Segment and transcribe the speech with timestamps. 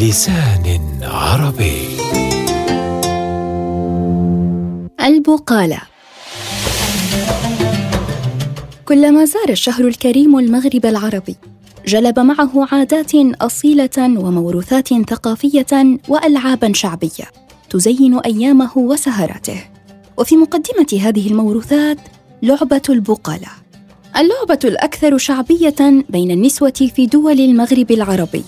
[0.00, 1.80] بلسان عربي.
[5.00, 5.80] البقالة
[8.84, 11.36] كلما زار الشهر الكريم المغرب العربي
[11.86, 17.26] جلب معه عادات أصيلة وموروثات ثقافية والعابا شعبية
[17.70, 19.64] تزين أيامه وسهراته.
[20.16, 21.98] وفي مقدمة هذه الموروثات
[22.42, 23.48] لعبة البقالة.
[24.16, 28.44] اللعبة الأكثر شعبية بين النسوة في دول المغرب العربي.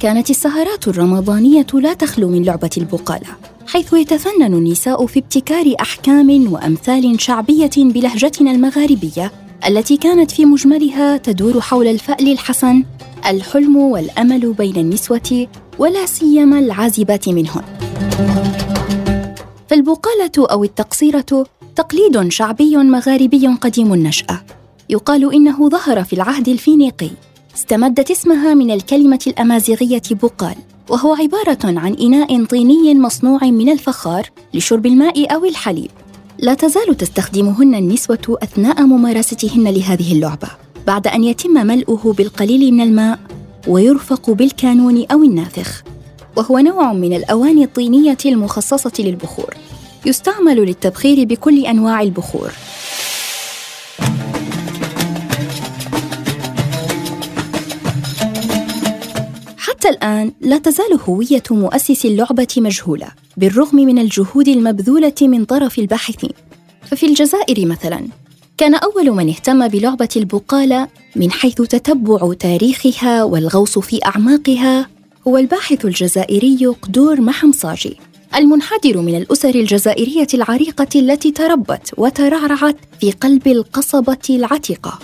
[0.00, 3.26] كانت السهرات الرمضانية لا تخلو من لعبة البقالة
[3.66, 9.32] حيث يتفنن النساء في ابتكار أحكام وأمثال شعبية بلهجتنا المغاربية
[9.66, 12.84] التي كانت في مجملها تدور حول الفأل الحسن
[13.26, 15.46] الحلم والأمل بين النسوة
[15.78, 17.62] ولا سيما العازبات منهن.
[19.68, 21.46] فالبقالة أو التقصيرة
[21.76, 24.40] تقليد شعبي مغاربي قديم النشأة
[24.90, 27.10] يقال إنه ظهر في العهد الفينيقي.
[27.58, 30.54] استمدت اسمها من الكلمة الأمازيغية بقال
[30.88, 35.90] وهو عبارة عن إناء طيني مصنوع من الفخار لشرب الماء أو الحليب.
[36.38, 40.48] لا تزال تستخدمهن النسوة أثناء ممارستهن لهذه اللعبة
[40.86, 43.18] بعد أن يتم ملؤه بالقليل من الماء
[43.68, 45.82] ويرفق بالكانون أو النافخ
[46.36, 49.54] وهو نوع من الأواني الطينية المخصصة للبخور.
[50.06, 52.52] يستعمل للتبخير بكل أنواع البخور.
[59.88, 66.30] حتى الآن لا تزال هوية مؤسس اللعبة مجهولة بالرغم من الجهود المبذولة من طرف الباحثين.
[66.86, 68.08] ففي الجزائر مثلاً
[68.58, 74.88] كان أول من اهتم بلعبة البقالة من حيث تتبع تاريخها والغوص في أعماقها
[75.28, 77.96] هو الباحث الجزائري قدور محمصاجي
[78.34, 84.98] المنحدر من الأسر الجزائرية العريقة التي تربت وترعرعت في قلب القصبة العتيقة.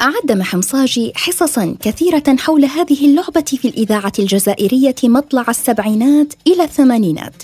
[0.00, 7.42] أعد محمصاجي حصصا كثيرة حول هذه اللعبة في الإذاعة الجزائرية مطلع السبعينات إلى الثمانينات.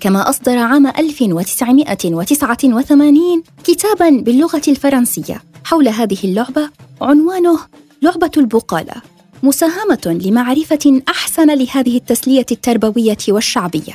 [0.00, 5.42] كما أصدر عام 1989 كتابا باللغة الفرنسية.
[5.64, 6.70] حول هذه اللعبة
[7.00, 7.58] عنوانه
[8.02, 8.94] لعبة البقالة
[9.42, 13.94] مساهمة لمعرفة أحسن لهذه التسلية التربوية والشعبية.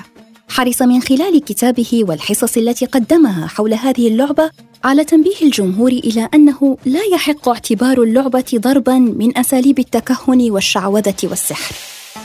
[0.51, 4.51] حرص من خلال كتابه والحصص التي قدمها حول هذه اللعبة
[4.83, 11.75] على تنبيه الجمهور إلى أنه لا يحق اعتبار اللعبة ضربا من أساليب التكهن والشعوذة والسحر.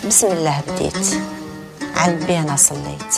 [0.06, 1.06] بسم الله بديت.
[1.96, 3.14] على النبي أنا صليت.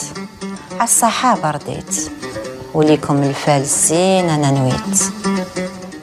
[0.71, 2.11] على الصحابة رضيت
[2.73, 4.99] وليكم الفالسين أنا نويت.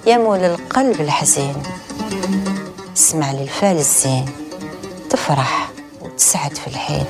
[0.06, 1.54] يا مول القلب الحزين.
[2.96, 4.24] اسمع للفالسين
[5.10, 5.70] تفرح
[6.02, 7.06] وتسعد في الحين.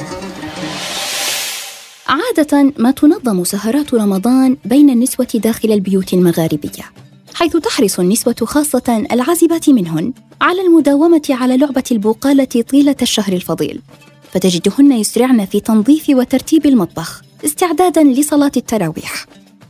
[2.08, 6.84] عادة ما تنظم سهرات رمضان بين النسوة داخل البيوت المغاربية،
[7.34, 13.80] حيث تحرص النسوة خاصة العازبات منهن على المداومة على لعبة البقالة طيلة الشهر الفضيل،
[14.32, 19.26] فتجدهن يسرعن في تنظيف وترتيب المطبخ استعدادا لصلاة التراويح.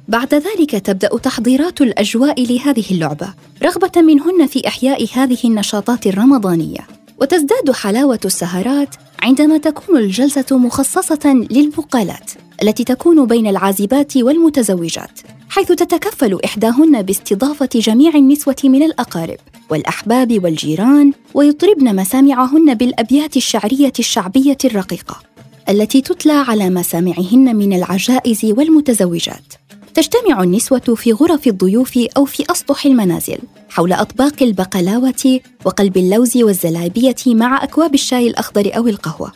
[0.09, 6.87] بعد ذلك تبدأ تحضيرات الأجواء لهذه اللعبة، رغبة منهن في إحياء هذه النشاطات الرمضانية،
[7.21, 12.31] وتزداد حلاوة السهرات عندما تكون الجلسة مخصصة للبقالات
[12.63, 19.39] التي تكون بين العازبات والمتزوجات حيث تتكفل إحداهن باستضافة جميع النسوة من الأقارب
[19.71, 25.21] والأحباب والجيران ويطربن مسامعهن بالأبيات الشعرية الشعبية الرقيقة
[25.69, 29.55] التي تتلى على مسامعهن من العجائز والمتزوجات.
[29.95, 33.39] تجتمع النسوة في غرف الضيوف أو في أسطح المنازل.
[33.77, 39.33] حول أطباق البقلاوة وقلب اللوز والزلابية مع أكواب الشاي الأخضر أو القهوة.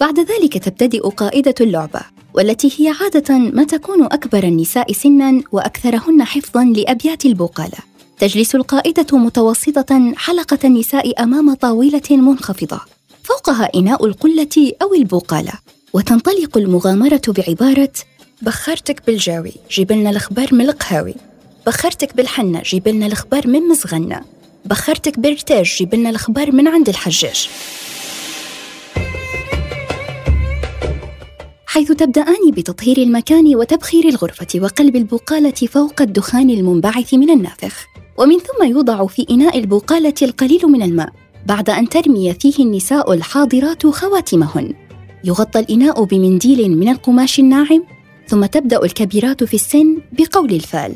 [0.00, 2.00] بعد ذلك تبتدئ قائدة اللعبة
[2.34, 7.78] والتي هي عادة ما تكون أكبر النساء سنا وأكثرهن حفظا لأبيات البقالة.
[8.18, 12.80] تجلس القائدة متوسطة حلقة النساء أمام طاولة منخفضة
[13.22, 15.52] فوقها إناء القلة أو البقالة
[15.92, 17.92] وتنطلق المغامرة بعبارة
[18.42, 21.14] بخرتك بالجاوي جيب لنا الخبر من القهاوي
[21.66, 24.20] بخرتك بالحنة جيب لنا الخبر من مزغنة.
[24.64, 27.48] بخرتك بالرتاج جيب لنا الخبر من عند الحجاج.
[31.66, 37.86] حيث تبدأان بتطهير المكان وتبخير الغرفة وقلب البقالة فوق الدخان المنبعث من النافخ.
[38.18, 41.12] ومن ثم يوضع في إناء البقالة القليل من الماء
[41.46, 44.74] بعد أن ترمي فيه النساء الحاضرات خواتمهن.
[45.24, 47.84] يغطى الإناء بمنديل من القماش الناعم
[48.28, 50.94] ثم تبدأ الكبيرات في السن بقول الفال.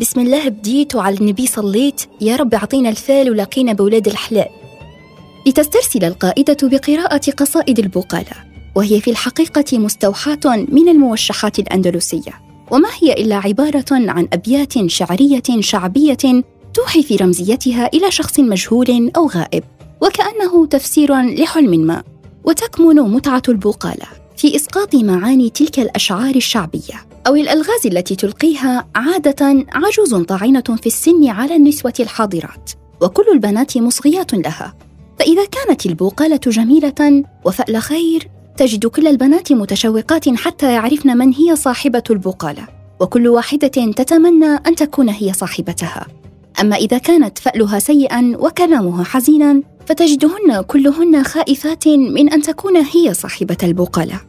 [0.00, 2.02] بسم الله بديت وعلى النبي صليت.
[2.20, 4.48] يا رب أعطينا الفال ولقينا بولاد الحلال
[5.46, 8.32] لتسترسل القائدة بقراءة قصائد البقالة
[8.76, 12.40] وهي في الحقيقة مستوحاة من الموشحات الأندلسية.
[12.70, 16.42] وما هي إلا عبارة عن أبيات شعرية شعبية
[16.74, 19.64] توحي في رمزيتها إلى شخص مجهول أو غائب
[20.02, 22.02] وكأنه تفسير لحلم ما.
[22.44, 24.06] وتكمن متعة البقالة
[24.36, 27.19] في إسقاط معاني تلك الأشعار الشعبية.
[27.30, 32.70] أو الألغاز التي تلقيها عادة عجوز طاعنة في السن على النسوة الحاضرات
[33.02, 34.74] وكل البنات مصغيات لها.
[35.18, 42.02] فإذا كانت البقالة جميلة وفأل خير تجد كل البنات متشوقات حتى يعرفن من هي صاحبة
[42.10, 42.68] البقالة
[43.00, 46.06] وكل واحدة تتمنى أن تكون هي صاحبتها.
[46.60, 53.58] أما إذا كانت فألها سيئا وكلامها حزينا فتجدهن كلهن خائفات من أن تكون هي صاحبة
[53.62, 54.20] البقالة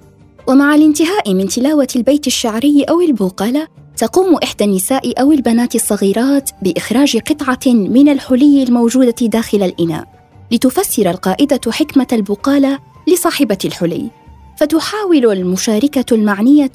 [0.47, 3.67] ومع الانتهاء من تلاوة البيت الشعري أو البقالة
[3.97, 10.07] تقوم إحدى النساء أو البنات الصغيرات بإخراج قطعة من الحلي الموجودة داخل الإناء
[10.51, 14.09] لتفسر القائدة حكمة البقالة لصاحبة الحلي.
[14.57, 16.71] فتحاول المشاركة المعنية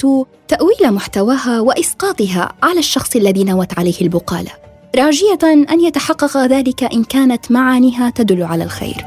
[0.48, 4.50] تأويل محتواها وإسقاطها على الشخص الذي نوت عليه البقالة
[4.96, 9.06] راجية أن يتحقق ذلك إن كانت معانيها تدل على الخير.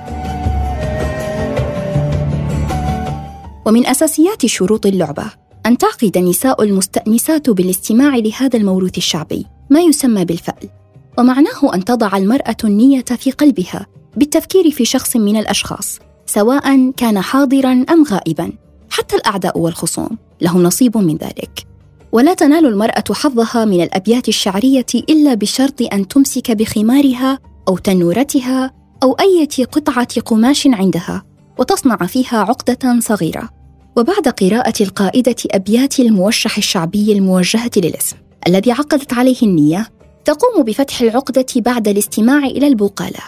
[3.69, 5.31] ومن أساسيات شروط اللعبة.
[5.66, 10.69] أن تعقد النساء المستأنسات بالاستماع لهذا الموروث الشعبي ما يسمى بالفأل.
[11.18, 13.88] ومعناه أن تضع المرأة النية في قلبها
[14.18, 18.51] بالتفكير في شخص من الأشخاص سواء كان حاضرا أم غائبا
[18.89, 20.18] حتى الأعداء والخصوم.
[20.42, 21.68] لهم نصيب من ذلك.
[22.12, 28.71] ولا تنال المرأة حظها من الأبيات الشعرية إلا بشرط أن تمسك بخمارها أو تنورتها
[29.04, 31.24] أو أية قطعة قماش عندها
[31.57, 33.58] وتصنع فيها عقدة صغيرة.
[33.95, 39.88] وبعد قراءة القائدة أبيات الموشح الشعبي الموجهة للاسم الذي عقدت عليه النية
[40.25, 43.19] تقوم بفتح العقدة بعد الاستماع إلى البقالة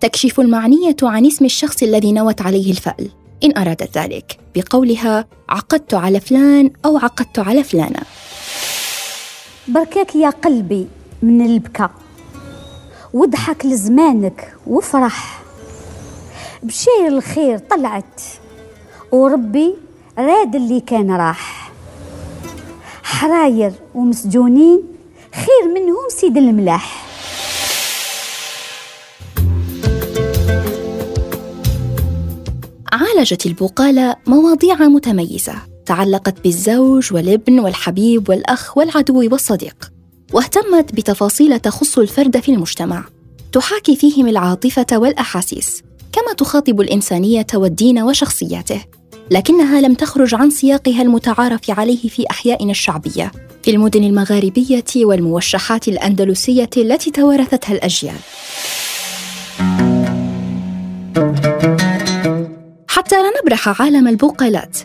[0.00, 3.10] تكشف المعنية عن اسم الشخص الذي نوت عليه الفأل.
[3.44, 8.00] إن أرادت ذلك بقولها عقدت على فلان أو عقدت على فلانة.
[9.68, 10.86] بركاك يا قلبي
[11.22, 11.90] من البكا.
[13.12, 15.42] واضحك لزمانك وافرح
[16.62, 18.20] بشير الخير طلعت.
[19.12, 19.74] وربي
[20.20, 21.70] راد اللي كان راح.
[23.02, 24.82] حراير ومسجونين
[25.34, 27.10] خير منهم سيد الملاح
[32.92, 35.54] عالجت البقالة مواضيع متميزة
[35.86, 39.92] تعلقت بالزوج والابن والحبيب والأخ والعدو والصديق
[40.32, 43.04] واهتمت بتفاصيل تخص الفرد في المجتمع.
[43.52, 45.82] تحاكي فيهم العاطفة والأحاسيس
[46.12, 48.80] كما تخاطب الإنسانية والدين وشخصياته.
[49.30, 53.32] لكنها لم تخرج عن سياقها المتعارف عليه في أحيائنا الشعبية
[53.62, 58.16] في المدن المغاربية والموشحات الأندلسية التي توارثتها الأجيال.
[62.88, 64.78] حتى لا نبرح عالم البقالات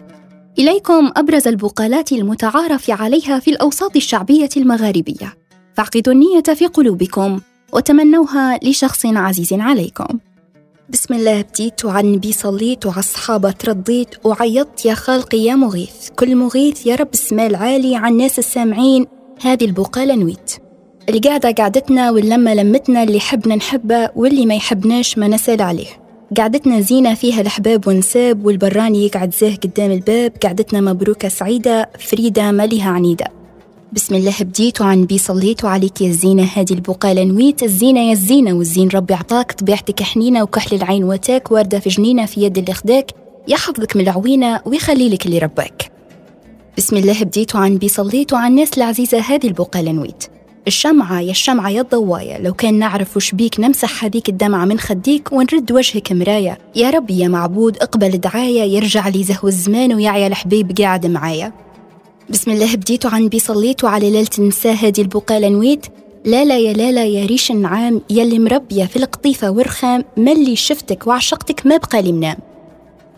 [0.60, 5.34] إليكم أبرز البقالات المتعارف عليها في الأوساط الشعبية المغاربية.
[5.74, 7.40] فاعقدوا النية في قلوبكم
[7.74, 10.20] وتمنوها لشخص عزيز عليكم.
[10.90, 16.36] بسم الله بديت وعن النبي صليت وعلى الصحابة ترضيت وعيطت يا خالقي يا مغيث كل
[16.36, 19.06] مغيث يا رب اسمه العالي عن الناس السامعين
[19.42, 20.52] هذه البقالة نويت.
[21.10, 25.88] القعدة قعدتنا واللمة لمتنا اللي حبنا نحبه واللي ما يحبناش ما نسال عليه.
[26.38, 30.32] قعدتنا زينة فيها الأحباب ونساب والبراني يقعد زاه قدام الباب.
[30.44, 33.26] قعدتنا مبروكة سعيدة فريدة مالها عنيدة.
[33.96, 38.90] بسم الله بديت وعالنبي صليت وعليك يا الزينة هذه البقالة نويت الزينة يا الزينة والزين
[38.90, 43.12] ربي عطاك طبيعتك حنينة وكحل العين واتاك وردة في جنينة في يد اللي خذاك
[43.48, 45.92] يحفظك من العوينة ويخلي لك اللي رباك.
[46.78, 50.24] بسم الله بديت وعالنبي صليت وعن الناس العزيزة هذه البقالة نويت.
[50.68, 55.32] الشمعة يا الشمعة يا الضوايا لو كان نعرف وش بيك نمسح هذيك الدمعة من خديك
[55.32, 60.78] ونرد وجهك مراية يا ربي يا معبود اقبل دعايا يرجع لي زهو الزمان ويعيا الحبيب
[60.78, 61.65] قاعد معايا.
[62.30, 65.86] بسم الله بديت وعالنبي صليت وعلى ليلة النساء هذه البقالة نويت.
[66.26, 71.78] لالا يا لالا يا ريش النعام يلي مربية في القطيفة ورخام ملي شفتك وعشقتك ما
[71.78, 72.38] بقى لي منام.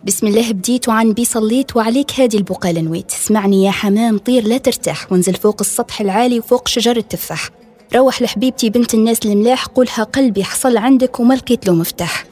[0.04, 3.12] بسم الله بديت وعالنبي صليت وعليك هادي البقالة نويت.
[3.12, 7.50] اسمعني يا حمام طير لا ترتاح وانزل فوق السطح العالي وفوق شجر التفاح.
[7.96, 12.26] روح لحبيبتي بنت الناس الملاح قولها قلبي حصل عندك وما لقيت له مفتاح.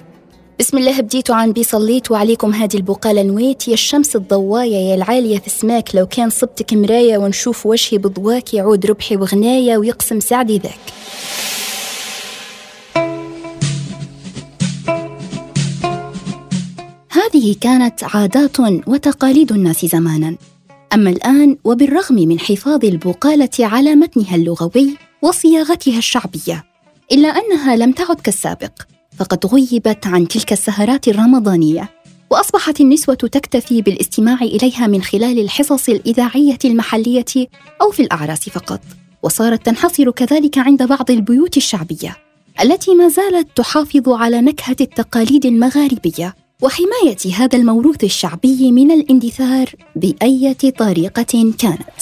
[0.60, 5.50] بسم الله بديت وعالنبي صليت وعليكم هادي البقالة نويت يا الشمس الضواية يا العالية في
[5.50, 10.80] سماك لو كان صبتك مراية ونشوف وجهي بضواك يعود ربحي وغناية ويقسم سعدي ذاك.
[17.12, 20.36] هذه كانت عادات وتقاليد الناس زمانا.
[20.94, 26.64] أما الآن وبالرغم من حفاظ البقالة على متنها اللغوي وصياغتها الشعبية
[27.12, 28.95] إلا أنها لم تعد كالسابق.
[29.20, 31.90] فقد غيبت عن تلك السهرات الرمضانية
[32.30, 37.26] وأصبحت النسوة تكتفي بالاستماع إليها من خلال الحصص الإذاعية المحلية
[37.82, 38.82] أو في الأعراس فقط
[39.24, 42.18] وصارت تنحصر كذلك عند بعض البيوت الشعبية
[42.62, 50.72] التي ما زالت تحافظ على نكهة التقاليد المغاربية وحماية هذا الموروث الشعبي من الاندثار بأية
[50.78, 52.02] طريقة كانت.